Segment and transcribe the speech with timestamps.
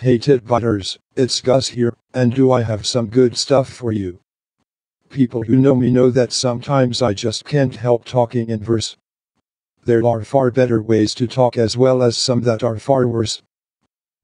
[0.00, 4.20] Hey Titbutters, it's Gus here, and do I have some good stuff for you?
[5.10, 8.96] People who know me know that sometimes I just can't help talking in verse.
[9.86, 13.42] There are far better ways to talk as well as some that are far worse.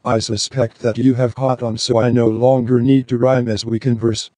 [0.05, 3.65] I suspect that you have caught on so I no longer need to rhyme as
[3.65, 4.31] we converse.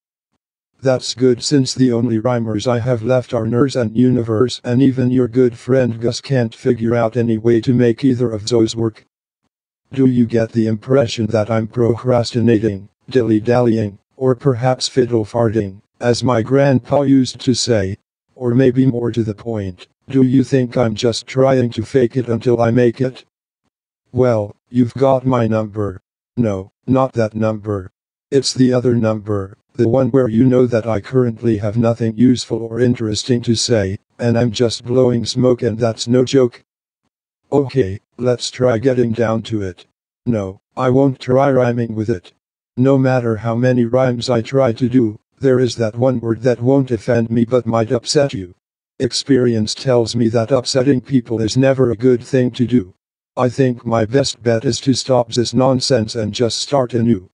[0.81, 5.11] That's good since the only rhymers I have left are Nurse and Universe and even
[5.11, 9.05] your good friend Gus can't figure out any way to make either of those work.
[9.93, 16.43] Do you get the impression that I'm procrastinating, dilly-dallying, or perhaps fiddle farting, as my
[16.43, 17.97] grandpa used to say?
[18.35, 22.29] Or maybe more to the point, do you think I'm just trying to fake it
[22.29, 23.25] until I make it?
[24.13, 26.01] Well, you've got my number.
[26.37, 27.91] No, not that number.
[28.31, 32.63] It's the other number, the one where you know that I currently have nothing useful
[32.63, 36.65] or interesting to say, and I'm just blowing smoke and that's no joke.
[37.53, 39.87] Okay, let's try getting down to it.
[40.25, 42.33] No, I won't try rhyming with it.
[42.77, 46.63] No matter how many rhymes I try to do, there is that one word that
[46.63, 48.55] won't offend me but might upset you.
[48.99, 52.95] Experience tells me that upsetting people is never a good thing to do.
[53.37, 57.29] I think my best bet is to stop this nonsense and just start anew.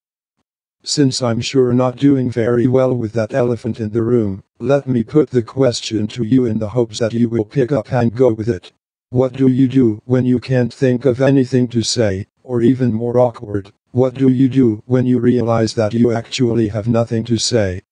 [0.82, 5.04] Since I'm sure not doing very well with that elephant in the room, let me
[5.04, 8.32] put the question to you in the hopes that you will pick up and go
[8.32, 8.72] with it.
[9.12, 13.18] What do you do when you can't think of anything to say, or even more
[13.18, 17.82] awkward, what do you do when you realize that you actually have nothing to say?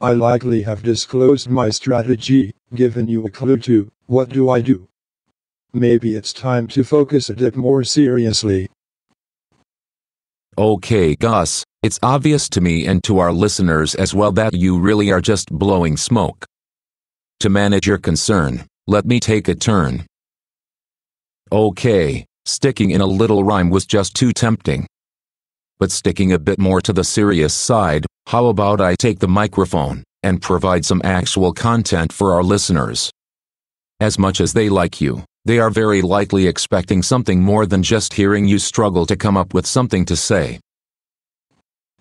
[0.00, 4.88] I likely have disclosed my strategy, given you a clue to, what do I do?
[5.72, 8.68] Maybe it's time to focus a bit more seriously.
[10.58, 15.12] Okay, Gus, it's obvious to me and to our listeners as well that you really
[15.12, 16.44] are just blowing smoke.
[17.38, 20.04] To manage your concern, let me take a turn.
[21.52, 24.86] Okay, sticking in a little rhyme was just too tempting.
[25.78, 30.02] But sticking a bit more to the serious side, how about I take the microphone
[30.22, 33.10] and provide some actual content for our listeners?
[34.00, 38.14] As much as they like you, they are very likely expecting something more than just
[38.14, 40.58] hearing you struggle to come up with something to say.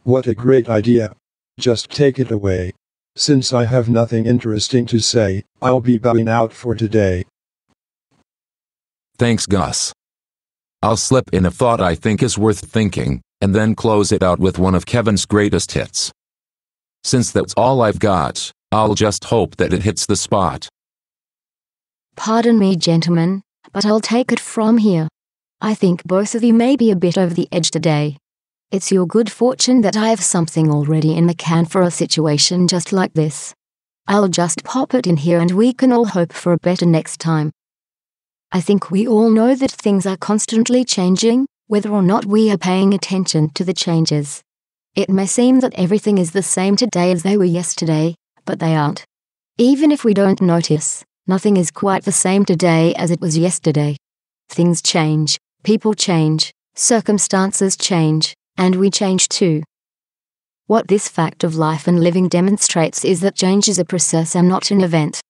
[0.04, 1.14] What a great idea.
[1.60, 2.72] Just take it away.
[3.18, 7.26] Since I have nothing interesting to say, I'll be bowing out for today.
[9.22, 9.94] Thanks, Gus.
[10.82, 14.40] I'll slip in a thought I think is worth thinking, and then close it out
[14.40, 16.12] with one of Kevin's greatest hits.
[17.04, 20.68] Since that's all I've got, I'll just hope that it hits the spot.
[22.16, 25.08] Pardon me, gentlemen, but I'll take it from here.
[25.62, 28.18] I think both of you may be a bit over the edge today.
[28.72, 32.68] It's your good fortune that I have something already in the can for a situation
[32.68, 33.54] just like this.
[34.08, 37.20] I'll just pop it in here and we can all hope for a better next
[37.20, 37.52] time.
[38.54, 42.58] I think we all know that things are constantly changing, whether or not we are
[42.58, 44.42] paying attention to the changes.
[44.94, 48.76] It may seem that everything is the same today as they were yesterday, but they
[48.76, 49.06] aren't.
[49.58, 53.96] Even if we don't notice, nothing is quite the same today as it was yesterday.
[54.50, 59.64] Things change, people change, circumstances change, and we change too.
[60.68, 64.50] What this fact of life and living demonstrates is that change is a process and
[64.50, 65.22] not an event.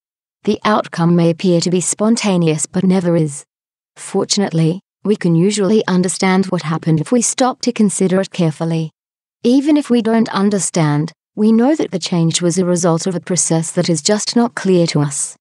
[0.43, 3.45] The outcome may appear to be spontaneous but never is.
[3.95, 8.89] Fortunately, we can usually understand what happened if we stop to consider it carefully.
[9.43, 13.19] Even if we don't understand, we know that the change was a result of a
[13.19, 15.35] process that is just not clear to us.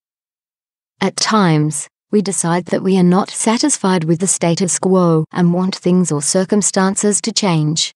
[0.99, 5.75] At times, we decide that we are not satisfied with the status quo and want
[5.75, 7.91] things or circumstances to change.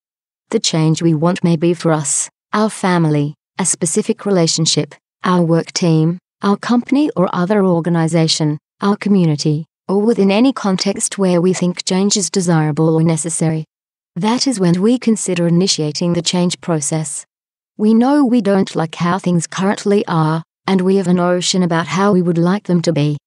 [0.50, 5.72] The change we want may be for us, our family, a specific relationship, our work
[5.72, 11.84] team, our company or other organization, our community, or within any context where we think
[11.86, 13.66] change is desirable or necessary.
[14.16, 17.26] That is when we consider initiating the change process.
[17.78, 21.88] We know we don't like how things currently are, and we have a notion about
[21.88, 23.18] how we would like them to be.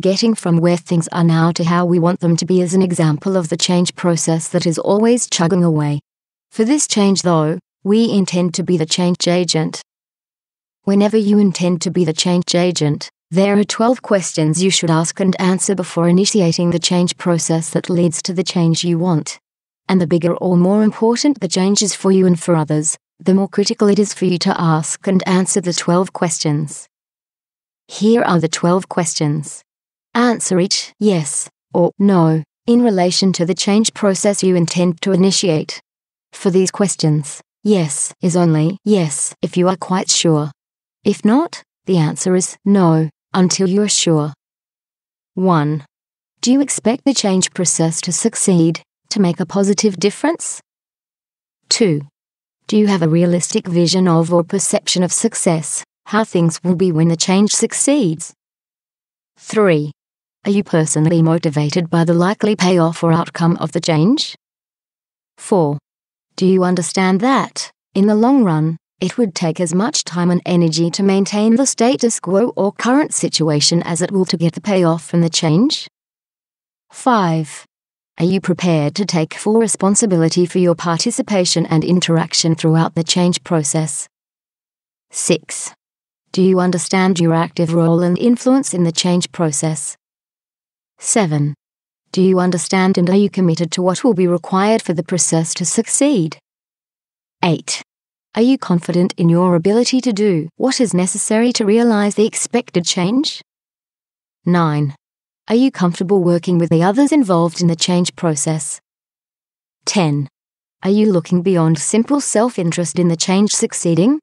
[0.00, 2.80] Getting from where things are now to how we want them to be is an
[2.80, 6.00] example of the change process that is always chugging away.
[6.50, 9.82] For this change, though, we intend to be the change agent.
[10.84, 15.20] Whenever you intend to be the change agent, there are 12 questions you should ask
[15.20, 19.38] and answer before initiating the change process that leads to the change you want.
[19.88, 23.32] And the bigger or more important the change is for you and for others, the
[23.32, 26.88] more critical it is for you to ask and answer the 12 questions.
[27.86, 29.62] Here are the 12 questions.
[30.14, 35.80] Answer each yes or no in relation to the change process you intend to initiate.
[36.32, 40.50] For these questions, yes is only yes if you are quite sure.
[41.04, 44.32] If not, the answer is no until you are sure.
[45.34, 45.84] 1.
[46.40, 50.60] Do you expect the change process to succeed, to make a positive difference?
[51.70, 52.02] 2.
[52.68, 56.92] Do you have a realistic vision of or perception of success, how things will be
[56.92, 58.32] when the change succeeds?
[59.38, 59.90] 3.
[60.44, 64.36] Are you personally motivated by the likely payoff or outcome of the change?
[65.38, 65.78] 4.
[66.36, 70.40] Do you understand that, in the long run, it would take as much time and
[70.46, 74.60] energy to maintain the status quo or current situation as it will to get the
[74.60, 75.88] payoff from the change?
[76.92, 77.66] 5.
[78.20, 83.42] Are you prepared to take full responsibility for your participation and interaction throughout the change
[83.42, 84.06] process?
[85.10, 85.74] 6.
[86.30, 89.96] Do you understand your active role and influence in the change process?
[91.00, 91.54] 7.
[92.12, 95.54] Do you understand and are you committed to what will be required for the process
[95.54, 96.38] to succeed?
[97.42, 97.82] 8.
[98.34, 102.86] Are you confident in your ability to do what is necessary to realize the expected
[102.86, 103.42] change?
[104.46, 104.94] 9.
[105.48, 108.80] Are you comfortable working with the others involved in the change process?
[109.84, 110.30] 10.
[110.82, 114.18] Are you looking beyond simple self interest in the change succeeding?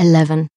[0.00, 0.48] 11.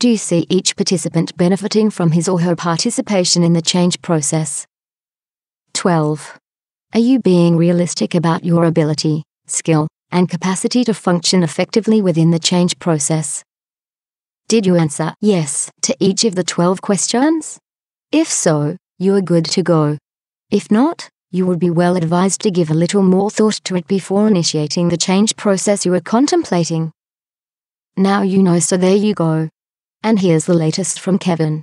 [0.00, 4.66] Do you see each participant benefiting from his or her participation in the change process?
[5.74, 6.36] 12.
[6.94, 12.38] Are you being realistic about your ability, skill, and capacity to function effectively within the
[12.38, 13.42] change process.
[14.46, 17.58] Did you answer yes to each of the 12 questions?
[18.12, 19.98] If so, you are good to go.
[20.50, 23.86] If not, you would be well advised to give a little more thought to it
[23.86, 26.92] before initiating the change process you are contemplating.
[27.96, 29.48] Now you know, so there you go.
[30.02, 31.62] And here's the latest from Kevin.